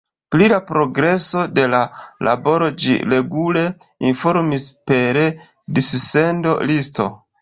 Pri 0.33 0.45
la 0.51 0.57
progreso 0.69 1.41
de 1.59 1.65
la 1.73 1.81
laboro 2.27 2.69
ĝi 2.85 2.95
regule 3.11 3.63
informis 4.13 4.67
per 4.93 5.21
dissendo-listo. 5.77 7.09